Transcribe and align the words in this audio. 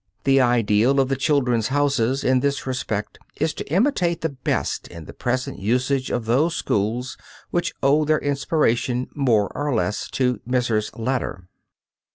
The 0.23 0.41
ideal 0.41 0.99
of 0.99 1.09
the 1.09 1.15
"Children's 1.15 1.67
Houses" 1.67 2.23
in 2.23 2.39
this 2.39 2.65
respect 2.65 3.19
is 3.35 3.53
to 3.53 3.71
imitate 3.71 4.21
the 4.21 4.29
best 4.29 4.87
in 4.87 5.05
the 5.05 5.13
present 5.13 5.59
usage 5.59 6.09
of 6.09 6.25
those 6.25 6.55
schools 6.55 7.19
which 7.51 7.71
owe 7.83 8.03
their 8.03 8.17
inspiration 8.17 9.09
more 9.13 9.55
or 9.55 9.71
less 9.75 10.09
to 10.13 10.39
Mrs. 10.49 10.89
Latter. 10.97 11.47